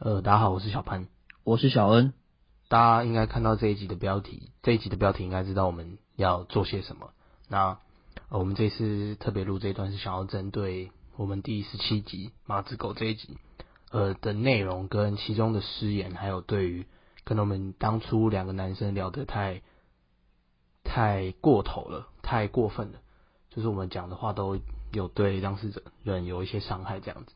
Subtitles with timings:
[0.00, 1.08] 呃，大家好，我是小潘，
[1.42, 2.12] 我是小恩。
[2.68, 7.10] 大家应该看到这一集的标题，这一集的标题应该知道我们要做些什么。
[7.48, 7.80] 那
[8.28, 13.38] 呃我们这次特别录这一段是想要针对我们第十七集马子狗这一集，
[13.90, 16.86] 呃的内容跟其中的失言，还有对于
[17.24, 19.62] 可能我们当初两个男生聊得太
[20.84, 23.00] 太过头了，太过分了，
[23.50, 24.60] 就是我们讲的话都
[24.92, 27.32] 有对当事者人有一些伤害这样子。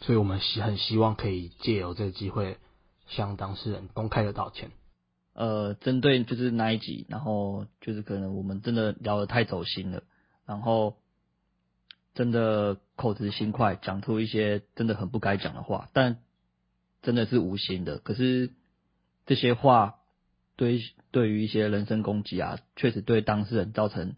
[0.00, 2.58] 所以我们希很希望可以借由这个机会
[3.06, 4.70] 向当事人公开的道歉。
[5.32, 10.02] 呃，针对就是那一集，然后就是可能我们真的聊得太走心了，
[10.46, 10.96] 然后
[12.14, 16.18] 真的口直心快，讲出一些真的很不该讲的话，但
[17.02, 17.98] 真的是无心的。
[17.98, 18.50] 可是
[19.26, 19.96] 这些话
[20.56, 24.14] 对对于一些人身攻击啊，确实对当事人造成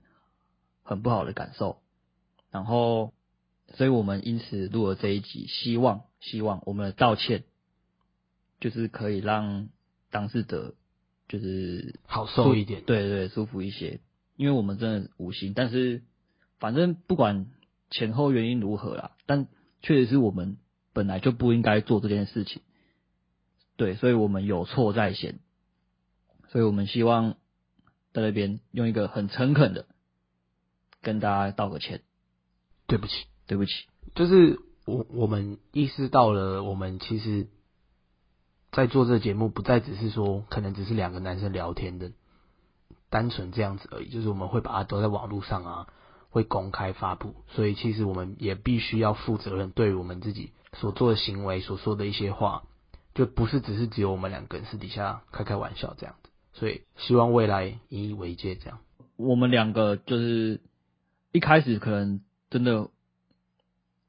[0.83, 1.81] 很不好的感受。
[2.51, 3.13] 然后，
[3.75, 7.45] 所以我们因此录了这一集，希望希望我们的道歉
[8.61, 9.69] 就是可以让
[10.11, 10.75] 当事者
[11.29, 14.01] 就是好受一点对对，舒服一些。
[14.37, 16.03] 因为我们真的无心，但是
[16.59, 17.47] 反正不管
[17.91, 19.49] 前后原因如何啦，但
[19.83, 20.59] 确实是我们
[20.93, 22.63] 本来就不应该做这件事情。
[23.77, 25.41] 对，所以我们有错在先，
[26.51, 27.37] 所以我们希望
[28.13, 29.87] 在那边用一个很诚恳的
[31.03, 32.03] 跟大家道个歉，
[32.87, 33.73] 对不起，对不起。
[34.15, 37.49] 就是我我们意识到了，我们其实，
[38.71, 42.13] 在做这个节目，不再只是说可能只是两个男生聊天的
[43.11, 45.87] 单纯这样子而已，就是我们会把它都在网络上啊，
[46.31, 52.65] 会公开发布，所以其实我们也必须要负责任，对于我们自己所做的行为、所说的一些话，
[53.15, 58.79] 就不是只是只有我们两个人私底下开开玩笑这样子，所以希望未来引以为戒这样。
[59.17, 60.61] 我们两个就是
[61.33, 62.91] 一开始可能真的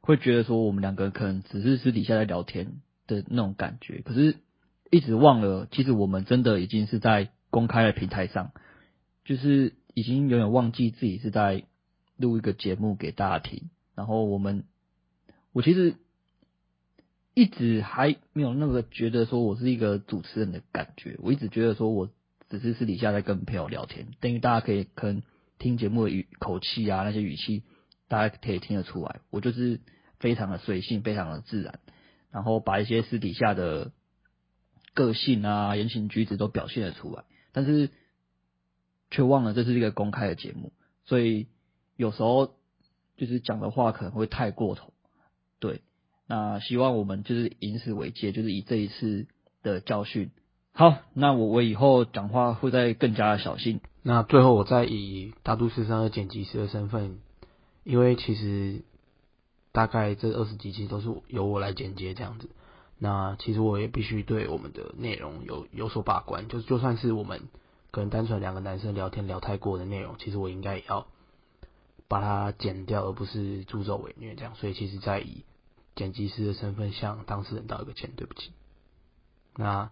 [0.09, 4.37] 会觉得说，我们两个可能只是私底下在聊天的那种感觉，可是
[4.89, 8.51] 一直忘了，其实我们真的已经是在公开的平台上，
[9.23, 11.63] 就是已经有点忘记自己是在
[12.17, 13.69] 录一个节目给大家听。
[13.93, 14.63] 然后我们，
[15.53, 15.93] 我其实
[17.35, 22.09] 一直还没有那个觉得说我是一个主持人的感觉，我一直觉得说我
[22.49, 25.21] 只是私底下在跟朋友聊天，等于大家可以可能
[25.59, 27.61] 听节目的语口气啊，那些语气，
[28.07, 29.79] 大家可以听得出来，我就是
[30.19, 31.79] 非常的随性，非常的自然，
[32.31, 33.91] 然后把一些私底下的
[34.93, 37.89] 个性啊、言行举止都表现了出来，但是
[39.09, 40.73] 却忘了这是一个公开的节目，
[41.05, 41.47] 所以
[41.95, 42.55] 有时候
[43.17, 44.93] 就是讲的话可能会太过头，
[45.59, 45.81] 对，
[46.27, 49.27] 那希望我们就是以此为戒，就是以这一次
[49.63, 50.31] 的教训。
[50.71, 53.81] 好，那我我以后讲话会再更加的小心。
[54.01, 57.19] 那最后我再以大都市上的剪辑师的身份，
[57.83, 58.83] 因为其实
[59.71, 62.49] 大概这二十几期都是由我来剪接这样子。
[62.97, 67.47] 那其实我也必须对我们的内容有有所把关，就就算是我们
[67.91, 71.07] 可能单纯两个男生聊天聊太过的内容，其实我应该也要
[72.07, 74.53] 把它剪掉，而不是助纣为虐这样。
[74.55, 75.43] 所以其实，在以
[75.95, 78.51] 剪辑师的身份向当事人道一个歉，对不起。
[79.55, 79.91] 那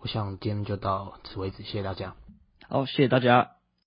[0.00, 2.14] 我想今天就到此为止，谢谢大家。
[2.68, 3.63] 好，谢谢大家。